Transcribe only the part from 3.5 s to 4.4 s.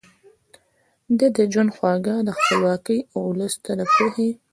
ته د پوهې